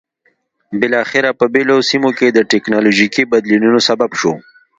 بالاخره 0.79 1.29
په 1.39 1.45
بېلابېلو 1.53 1.87
سیمو 1.89 2.09
کې 2.17 2.27
د 2.31 2.39
ټکنالوژیکي 2.51 3.23
بدلونونو 3.31 3.79
سبب 3.89 4.11
شو. 4.19 4.33